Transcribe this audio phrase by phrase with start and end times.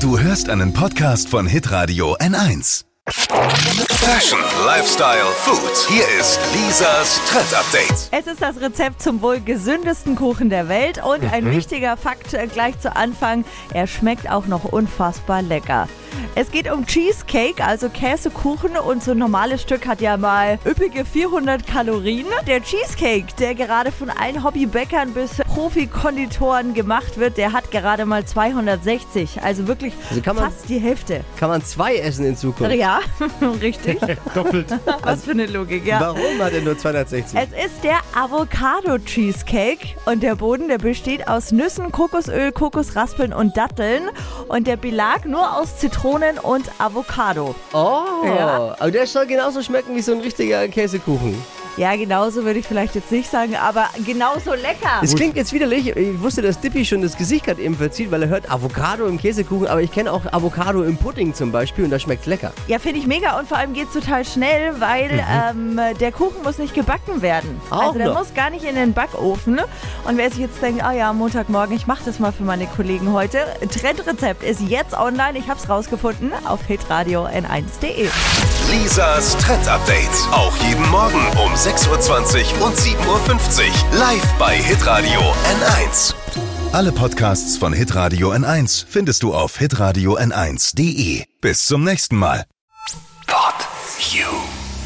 [0.00, 2.84] Du hörst einen Podcast von Hitradio N1.
[3.08, 5.88] Fashion, Lifestyle, Food.
[5.88, 8.08] Hier ist Lisas Trend Update.
[8.12, 12.46] Es ist das Rezept zum wohl gesündesten Kuchen der Welt und ein wichtiger Fakt äh,
[12.46, 15.88] gleich zu Anfang, er schmeckt auch noch unfassbar lecker.
[16.40, 21.04] Es geht um Cheesecake, also Käsekuchen und so ein normales Stück hat ja mal üppige
[21.04, 22.26] 400 Kalorien.
[22.46, 28.24] Der Cheesecake, der gerade von allen Hobbybäckern bis Profikonditoren gemacht wird, der hat gerade mal
[28.24, 31.24] 260, also wirklich Also kann man- fast die Hälfte.
[31.40, 32.72] Kann man zwei essen in Zukunft?
[32.72, 33.00] Ja,
[33.60, 33.98] richtig.
[34.34, 34.68] Doppelt.
[35.02, 35.98] Was für eine Logik, ja.
[35.98, 37.36] Warum hat er nur 260?
[37.36, 43.56] Es ist der Avocado Cheesecake und der Boden, der besteht aus Nüssen, Kokosöl, Kokosraspeln und
[43.56, 44.04] Datteln
[44.48, 47.54] und der Belag nur aus Zitronen und Avocado.
[47.72, 48.76] oh, Ja.
[48.78, 51.40] aber der soll genauso schmecken wie so ein richtiger Käsekuchen.
[51.78, 54.98] Ja, genauso würde ich vielleicht jetzt nicht sagen, aber genauso lecker.
[55.00, 55.96] Das klingt jetzt widerlich.
[55.96, 59.16] Ich wusste, dass Dippy schon das Gesicht gerade eben verzieht, weil er hört Avocado im
[59.16, 62.52] Käsekuchen, aber ich kenne auch Avocado im Pudding zum Beispiel und da schmeckt's lecker.
[62.66, 66.42] Ja, finde ich mega und vor allem geht es total schnell, weil ähm, der Kuchen
[66.42, 67.60] muss nicht gebacken werden.
[67.70, 68.18] Auch also der noch.
[68.18, 69.60] muss gar nicht in den Backofen.
[70.04, 73.12] Und wer sich jetzt denkt, ah ja, Montagmorgen, ich mache das mal für meine Kollegen
[73.12, 73.38] heute.
[73.70, 75.38] Trendrezept ist jetzt online.
[75.38, 78.08] Ich habe es rausgefunden auf hitradio n1.de.
[78.72, 80.08] Lisas Trend Update.
[80.32, 83.98] Auch jeden Morgen um 6.20 Uhr und 7.50 Uhr.
[83.98, 86.14] Live bei Hitradio N1.
[86.72, 91.24] Alle Podcasts von Hitradio N1 findest du auf hitradio n1.de.
[91.42, 92.46] Bis zum nächsten Mal.
[93.26, 93.68] Pod
[94.10, 94.24] You.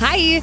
[0.00, 0.42] Hi!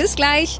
[0.01, 0.59] Bis gleich.